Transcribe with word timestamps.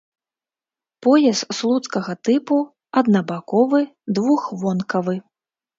Пояс 1.07 1.43
слуцкага 1.59 2.13
тыпу 2.29 2.55
аднабаковы 3.01 3.79
двухвонкавы. 4.19 5.15